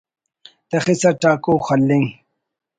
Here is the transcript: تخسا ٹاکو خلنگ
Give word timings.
تخسا 0.69 1.09
ٹاکو 1.21 1.53
خلنگ 1.65 2.05